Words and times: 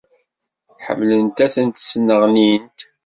ḥemmlent 0.85 1.37
ad 1.45 1.51
tent-sneɣnint. 1.53 2.79